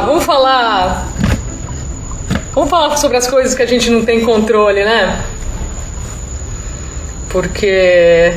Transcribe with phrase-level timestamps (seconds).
[0.00, 1.08] vamos falar.
[2.54, 5.22] Vamos falar sobre as coisas que a gente não tem controle, né?
[7.28, 8.32] Porque.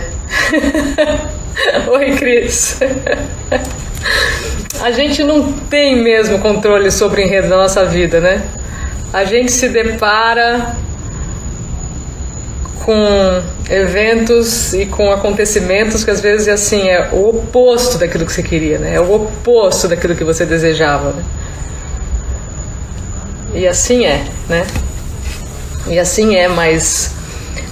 [1.92, 2.80] Oi, Cris.
[4.82, 8.44] a gente não tem mesmo controle sobre o enredo da nossa vida, né?
[9.14, 10.76] A gente se depara
[12.84, 18.44] com eventos e com acontecimentos que às vezes assim é o oposto daquilo que você
[18.44, 18.96] queria, né?
[18.96, 21.12] É o oposto daquilo que você desejava.
[21.12, 21.24] Né?
[23.58, 24.68] E assim é, né?
[25.88, 27.12] E assim é, mas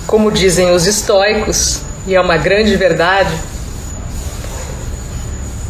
[0.07, 3.29] como dizem os estoicos, e é uma grande verdade,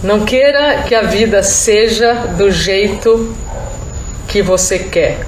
[0.01, 3.35] não queira que a vida seja do jeito
[4.25, 5.19] que você quer.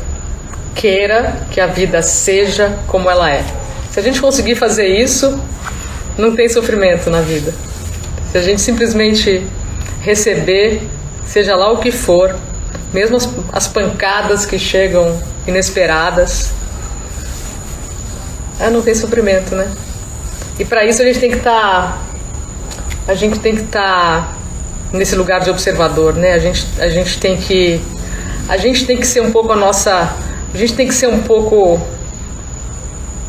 [0.73, 3.43] Queira que a vida seja como ela é.
[3.91, 5.37] Se a gente conseguir fazer isso,
[6.17, 7.53] não tem sofrimento na vida.
[8.31, 9.45] Se a gente simplesmente
[9.99, 10.81] receber,
[11.25, 12.33] seja lá o que for,
[12.93, 16.51] mesmo as, as pancadas que chegam inesperadas,
[18.59, 19.69] é, não tem sofrimento, né?
[20.59, 21.97] E para isso a gente tem que estar, tá,
[23.07, 24.35] a gente tem que estar tá
[24.91, 26.33] nesse lugar de observador, né?
[26.33, 27.81] A gente, a gente tem que,
[28.49, 30.13] a gente tem que ser um pouco a nossa,
[30.53, 31.79] a gente tem que ser um pouco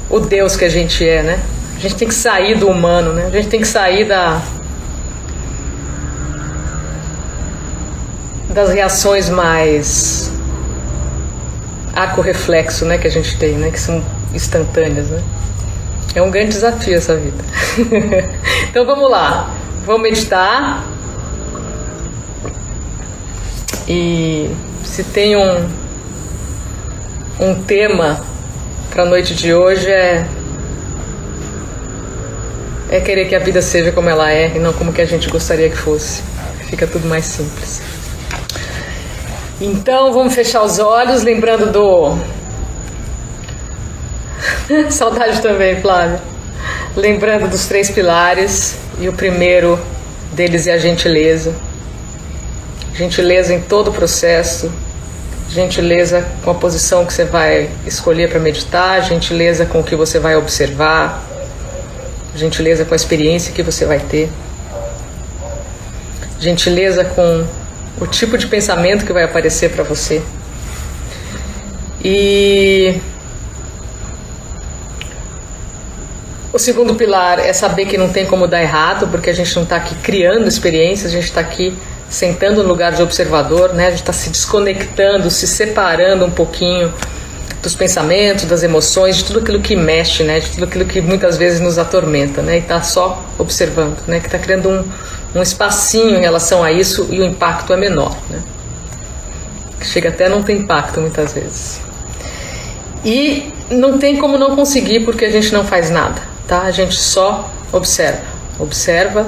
[0.09, 1.41] o Deus que a gente é, né?
[1.77, 3.27] A gente tem que sair do humano, né?
[3.27, 4.41] A gente tem que sair da
[8.59, 10.33] das reações mais
[11.95, 15.23] arco-reflexo, né, que a gente tem, né, que são instantâneas, né?
[16.13, 17.45] É um grande desafio essa vida.
[18.69, 19.55] então vamos lá,
[19.87, 20.85] vamos meditar.
[23.87, 24.51] E
[24.83, 25.69] se tem um
[27.39, 28.21] um tema
[28.91, 30.27] para a noite de hoje é
[32.91, 35.31] é querer que a vida seja como ela é e não como que a gente
[35.31, 36.23] gostaria que fosse.
[36.69, 37.88] Fica tudo mais simples.
[39.61, 42.17] Então vamos fechar os olhos, lembrando do.
[44.89, 46.21] Saudade também, Flávia.
[46.95, 49.77] Lembrando dos três pilares, e o primeiro
[50.33, 51.53] deles é a gentileza.
[52.95, 54.71] Gentileza em todo o processo,
[55.51, 60.21] gentileza com a posição que você vai escolher para meditar, gentileza com o que você
[60.21, 61.25] vai observar,
[62.35, 64.29] gentileza com a experiência que você vai ter,
[66.39, 67.45] gentileza com
[68.01, 70.23] o tipo de pensamento que vai aparecer para você.
[72.05, 73.01] E
[76.53, 79.65] o segundo pilar é saber que não tem como dar errado, porque a gente não
[79.65, 81.77] está aqui criando experiências, a gente está aqui
[82.09, 83.89] sentando no lugar de observador, né?
[83.89, 86.93] A gente está se desconectando, se separando um pouquinho
[87.63, 90.41] dos pensamentos, das emoções, de tudo aquilo que mexe, né?
[90.41, 92.57] De tudo aquilo que muitas vezes nos atormenta, né?
[92.57, 94.21] E está só observando, né?
[94.21, 94.85] Que está criando um,
[95.39, 98.43] um espacinho em relação a isso e o impacto é menor, né?
[99.83, 101.81] Chega até não ter impacto muitas vezes.
[103.05, 106.63] E não tem como não conseguir porque a gente não faz nada, tá?
[106.63, 108.23] A gente só observa,
[108.59, 109.27] observa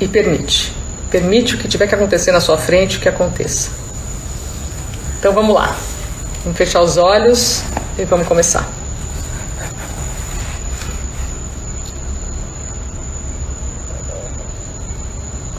[0.00, 0.72] e permite.
[1.10, 3.70] Permite o que tiver que acontecer na sua frente que aconteça.
[5.18, 5.76] Então vamos lá.
[6.42, 7.62] Vamos fechar os olhos
[7.98, 8.68] e vamos começar.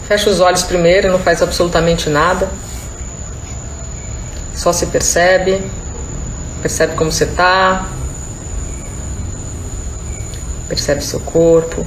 [0.07, 2.49] Fecha os olhos primeiro, não faz absolutamente nada.
[4.53, 5.63] Só se percebe,
[6.61, 7.87] percebe como você está,
[10.67, 11.85] percebe seu corpo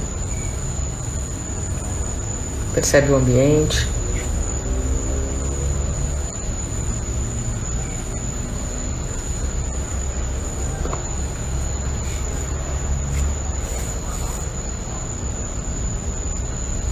[2.75, 3.87] percebe o ambiente.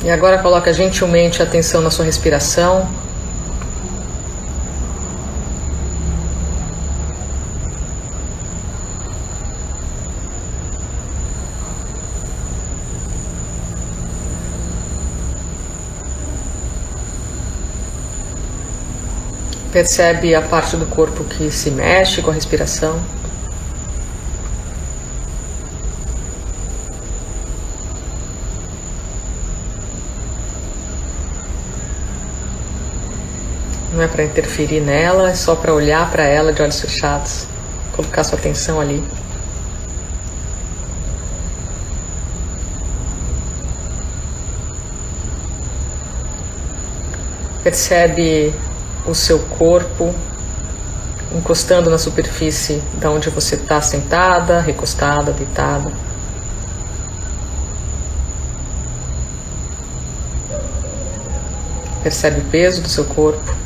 [0.03, 2.89] E agora coloca gentilmente a atenção na sua respiração.
[19.71, 22.99] Percebe a parte do corpo que se mexe com a respiração.
[33.93, 37.45] Não é para interferir nela, é só para olhar para ela de olhos fechados,
[37.91, 39.03] colocar sua atenção ali.
[47.63, 48.51] Percebe
[49.05, 50.13] o seu corpo
[51.31, 55.91] encostando na superfície da onde você está sentada, recostada, deitada.
[62.01, 63.62] Percebe o peso do seu corpo.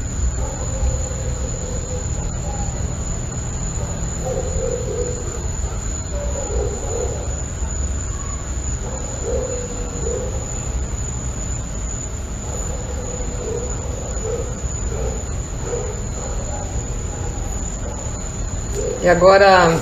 [19.08, 19.80] E agora,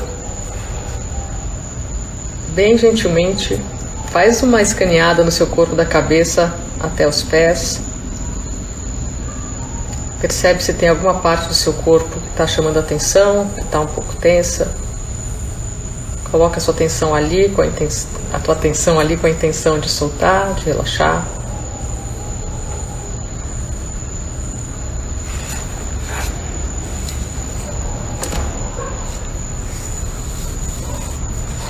[2.50, 3.60] bem gentilmente,
[4.12, 7.82] faz uma escaneada no seu corpo da cabeça até os pés.
[10.22, 13.88] Percebe se tem alguma parte do seu corpo que está chamando atenção, que está um
[13.88, 14.72] pouco tensa.
[16.30, 19.80] Coloca a sua atenção ali, com a, intenção, a tua atenção ali com a intenção
[19.80, 21.26] de soltar, de relaxar.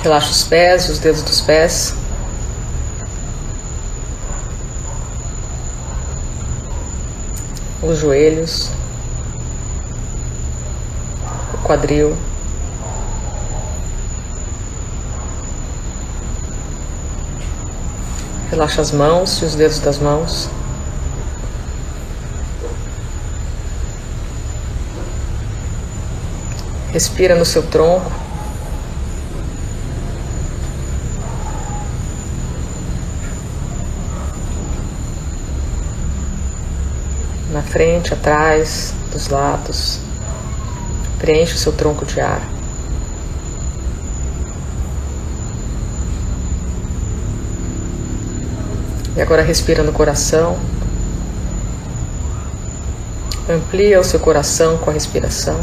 [0.06, 1.92] Relaxa os pés, os dedos dos pés.
[7.82, 8.70] Os joelhos,
[11.52, 12.16] o quadril.
[18.52, 20.48] Relaxa as mãos e os dedos das mãos.
[26.92, 28.25] Respira no seu tronco.
[37.66, 40.00] Frente, atrás, dos lados.
[41.18, 42.40] Preenche o seu tronco de ar.
[49.16, 50.58] E agora respira no coração.
[53.48, 55.58] Amplia o seu coração com a respiração.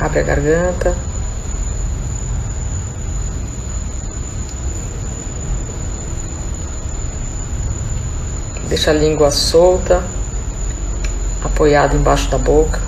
[0.00, 1.15] Abre a garganta.
[8.68, 10.02] Deixa a língua solta,
[11.44, 12.80] apoiada embaixo da boca.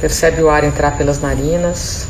[0.00, 2.08] Percebe o ar entrar pelas narinas.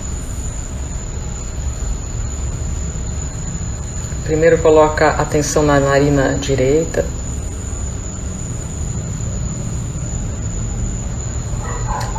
[4.25, 7.05] Primeiro coloca atenção na narina direita.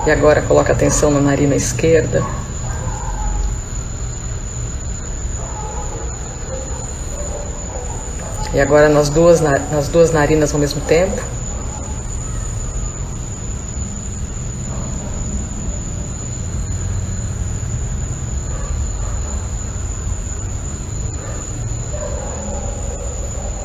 [0.05, 2.42] E agora coloca atenção na narina esquerda.
[8.53, 11.19] E agora nas duas, nas duas narinas ao mesmo tempo.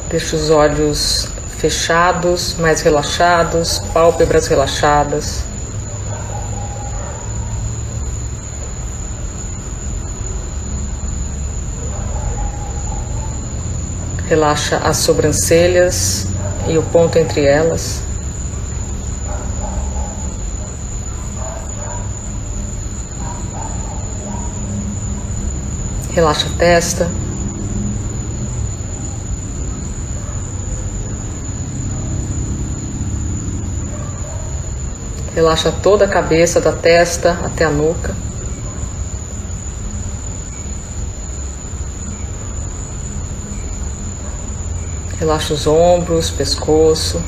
[0.08, 5.47] Deixa os olhos fechados, mais relaxados, pálpebras relaxadas.
[14.28, 16.26] Relaxa as sobrancelhas
[16.66, 18.02] e o ponto entre elas.
[26.12, 27.10] Relaxa a testa.
[35.34, 38.27] Relaxa toda a cabeça, da testa até a nuca.
[45.18, 47.20] Relaxa os ombros, pescoço.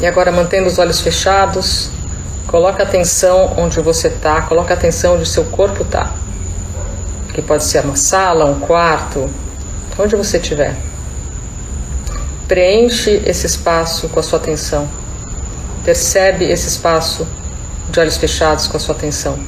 [0.00, 1.90] E agora mantendo os olhos fechados,
[2.48, 6.14] coloca atenção onde você está, coloca atenção onde o seu corpo está.
[7.32, 9.30] Que pode ser uma sala, um quarto,
[9.96, 10.76] onde você estiver.
[12.48, 14.88] Preenche esse espaço com a sua atenção.
[15.88, 17.26] Percebe esse espaço
[17.88, 19.38] de olhos fechados com a sua atenção.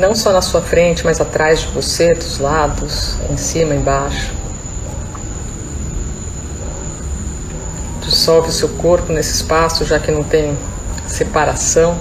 [0.00, 4.32] Não só na sua frente, mas atrás de você, dos lados, em cima, embaixo.
[8.00, 10.58] Dissolve o seu corpo nesse espaço, já que não tem
[11.06, 11.98] separação.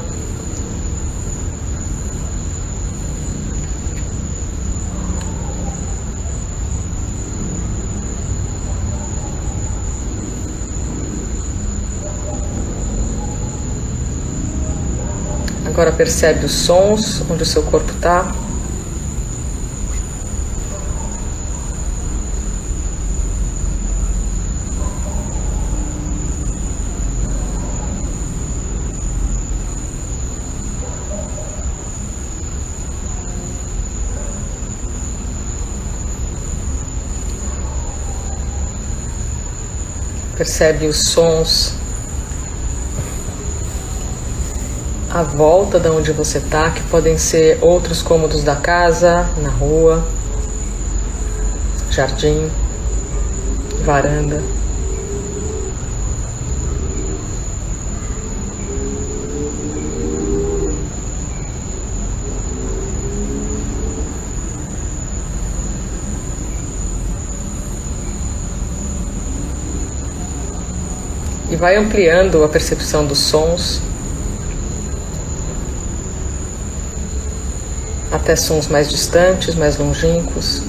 [15.69, 18.33] Agora percebe os sons, onde o seu corpo está.
[40.35, 41.78] Percebe os sons
[45.09, 50.05] à volta de onde você está, que podem ser outros cômodos da casa, na rua,
[51.89, 52.49] jardim,
[53.83, 54.41] varanda.
[71.49, 73.88] E vai ampliando a percepção dos sons
[78.29, 80.61] até sons mais distantes, mais longínquos.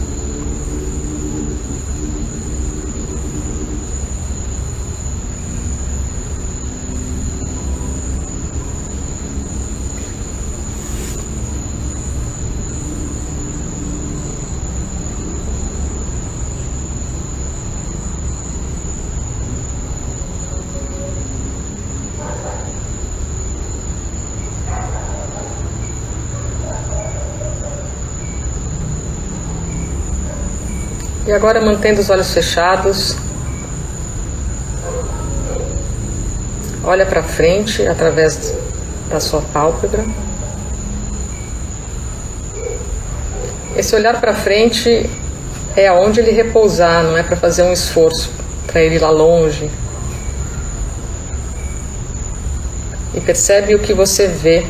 [31.30, 33.16] E agora mantendo os olhos fechados,
[36.82, 38.52] olha para frente através
[39.08, 40.04] da sua pálpebra.
[43.76, 45.08] Esse olhar para frente
[45.76, 48.32] é aonde ele repousar, não é para fazer um esforço
[48.66, 49.70] para ele ir lá longe.
[53.14, 54.66] E percebe o que você vê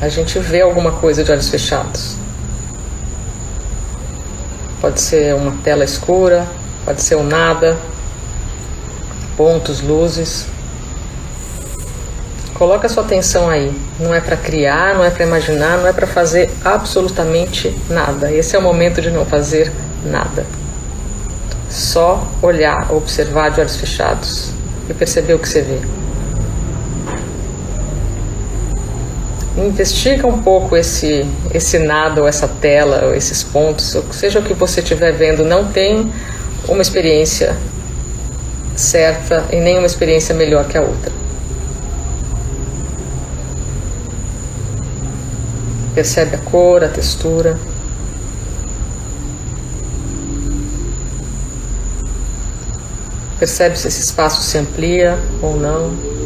[0.00, 2.16] a gente vê alguma coisa de olhos fechados.
[4.80, 6.46] Pode ser uma tela escura,
[6.84, 7.76] pode ser o um nada,
[9.36, 10.46] pontos, luzes.
[12.54, 13.72] Coloca sua atenção aí.
[13.98, 18.32] Não é para criar, não é para imaginar, não é para fazer absolutamente nada.
[18.32, 19.72] Esse é o momento de não fazer
[20.04, 20.46] nada.
[21.68, 24.52] Só olhar, observar de olhos fechados
[24.88, 25.97] e perceber o que você vê.
[29.66, 34.42] Investiga um pouco esse, esse nada ou essa tela ou esses pontos, ou seja o
[34.42, 36.12] que você estiver vendo, não tem
[36.68, 37.56] uma experiência
[38.76, 41.12] certa e nem uma experiência melhor que a outra.
[45.94, 47.58] Percebe a cor, a textura.
[53.38, 56.17] Percebe se esse espaço se amplia ou não.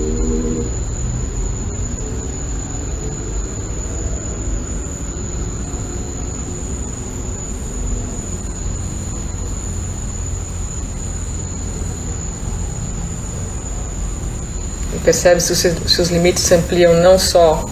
[15.05, 17.65] Percebe se os, se os limites se ampliam não só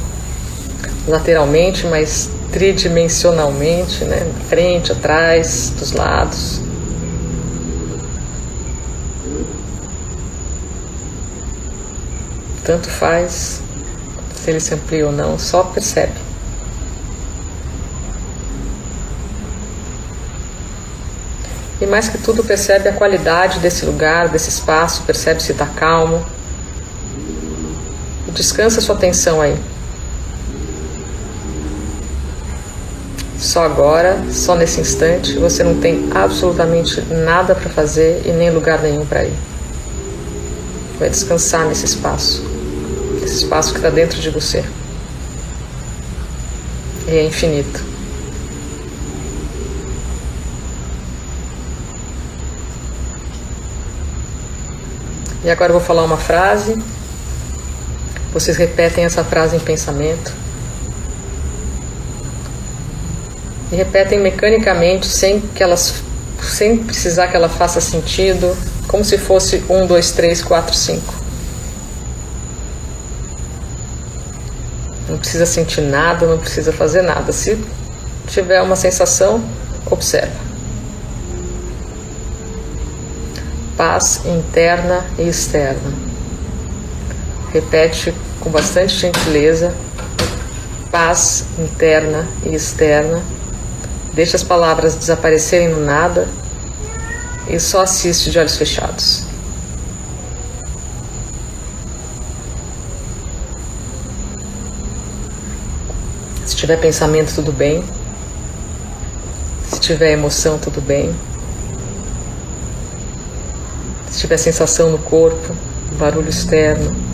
[1.06, 4.30] lateralmente, mas tridimensionalmente, né?
[4.48, 6.60] frente, atrás, dos lados.
[12.64, 13.62] Tanto faz
[14.34, 16.12] se ele se amplia ou não, só percebe.
[21.80, 26.24] E mais que tudo, percebe a qualidade desse lugar, desse espaço, percebe se está calmo,
[28.40, 29.54] Descansa sua atenção aí.
[33.38, 38.80] Só agora, só nesse instante, você não tem absolutamente nada para fazer e nem lugar
[38.80, 39.34] nenhum para ir.
[40.98, 42.42] Vai descansar nesse espaço,
[43.22, 44.64] esse espaço que está dentro de você.
[47.06, 47.84] E é infinito.
[55.44, 56.82] E agora eu vou falar uma frase
[58.32, 60.32] vocês repetem essa frase em pensamento.
[63.72, 66.02] E repetem mecanicamente, sem, que elas,
[66.40, 68.56] sem precisar que ela faça sentido,
[68.86, 71.14] como se fosse um, dois, três, quatro, cinco.
[75.08, 77.32] Não precisa sentir nada, não precisa fazer nada.
[77.32, 77.58] Se
[78.28, 79.42] tiver uma sensação,
[79.86, 80.50] observa.
[83.76, 86.09] Paz interna e externa.
[87.52, 89.74] Repete com bastante gentileza,
[90.90, 93.22] paz interna e externa.
[94.14, 96.28] Deixa as palavras desaparecerem no nada
[97.48, 99.24] e só assiste de olhos fechados.
[106.46, 107.84] Se tiver pensamento, tudo bem.
[109.68, 111.14] Se tiver emoção, tudo bem.
[114.08, 115.54] Se tiver sensação no corpo,
[115.98, 117.09] barulho externo,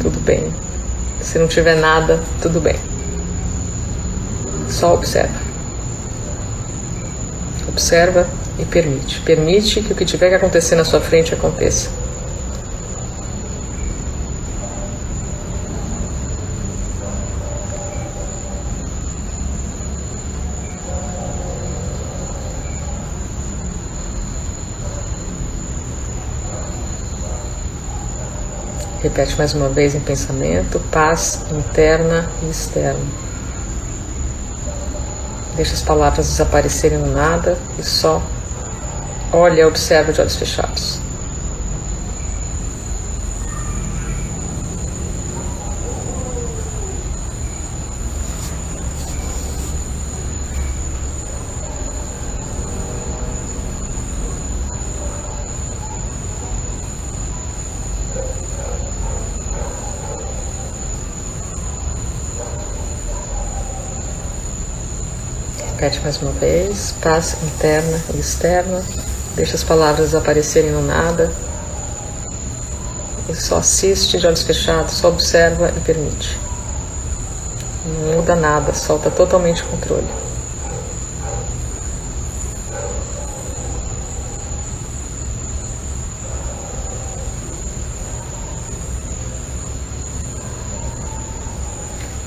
[0.00, 0.52] tudo bem.
[1.20, 2.76] Se não tiver nada, tudo bem.
[4.68, 5.40] Só observa.
[7.68, 8.26] Observa
[8.58, 9.20] e permite.
[9.20, 11.90] Permite que o que tiver que acontecer na sua frente aconteça.
[29.06, 33.06] Repete mais uma vez em pensamento, paz interna e externa.
[35.54, 38.20] Deixa as palavras desaparecerem no nada e só
[39.32, 41.05] olha observa de olhos fechados.
[65.78, 68.82] Repete mais uma vez, paz interna e externa.
[69.34, 71.30] Deixa as palavras aparecerem no nada.
[73.28, 76.38] E só assiste de olhos fechados, só observa e permite.
[77.84, 80.08] Não muda nada, solta totalmente o controle.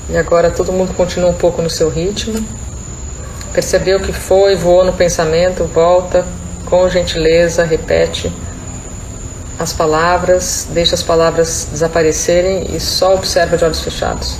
[0.08, 2.59] E agora todo mundo continua um pouco no seu ritmo.
[3.52, 6.24] Percebeu o que foi, voou no pensamento, volta
[6.66, 8.32] com gentileza, repete
[9.58, 14.38] as palavras, deixa as palavras desaparecerem e só observa de olhos fechados.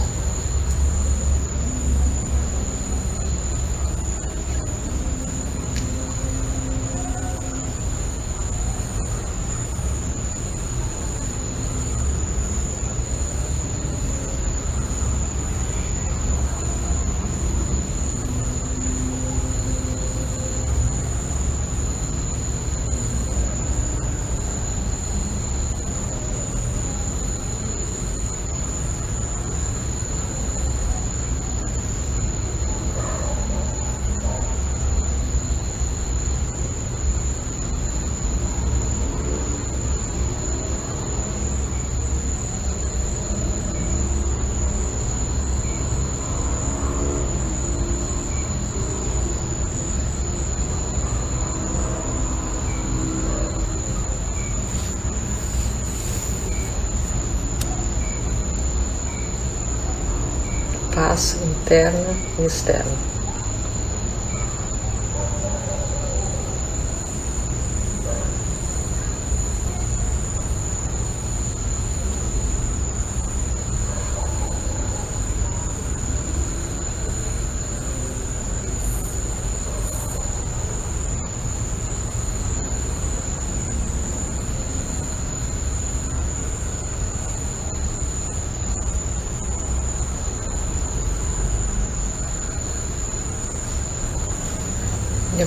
[61.11, 61.37] paz
[61.71, 63.10] interna e externa.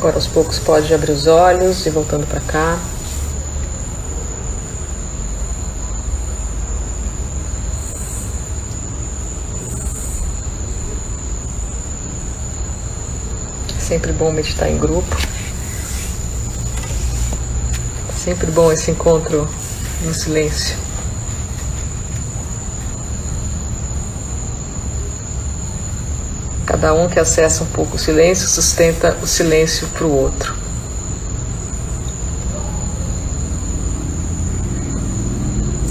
[0.04, 2.78] Agora aos poucos pode abrir os olhos e voltando para cá.
[13.80, 15.16] Sempre bom meditar em grupo.
[18.14, 19.48] Sempre bom esse encontro
[20.02, 20.76] no silêncio.
[26.84, 30.54] Cada um que acessa um pouco o silêncio sustenta o silêncio para o outro.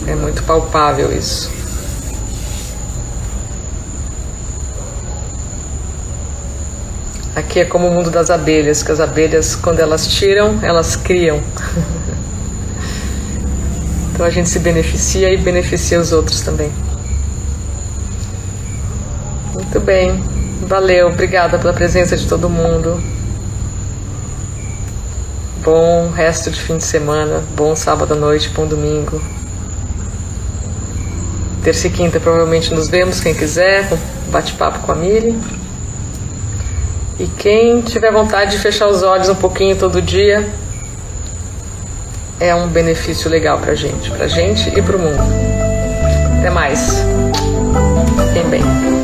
[0.06, 1.50] É muito palpável isso.
[7.34, 11.40] Aqui é como o mundo das abelhas, que as abelhas, quando elas tiram, elas criam.
[14.12, 16.70] então a gente se beneficia e beneficia os outros também.
[19.54, 20.31] Muito bem.
[20.62, 23.02] Valeu, obrigada pela presença de todo mundo.
[25.62, 29.20] Bom resto de fim de semana, bom sábado à noite, bom domingo.
[31.64, 33.88] Terça e quinta provavelmente nos vemos, quem quiser,
[34.30, 35.36] bate-papo com a Miri.
[37.18, 40.48] E quem tiver vontade de fechar os olhos um pouquinho todo dia,
[42.38, 45.22] é um benefício legal pra gente, pra gente e pro mundo.
[46.38, 47.04] Até mais.
[48.28, 49.01] Fiquem bem.